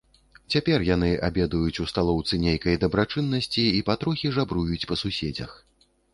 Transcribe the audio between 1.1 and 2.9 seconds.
абедаюць у сталоўцы нейкай